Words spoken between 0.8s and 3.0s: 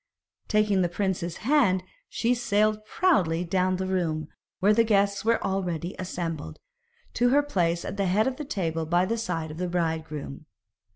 the prince's hand, she sailed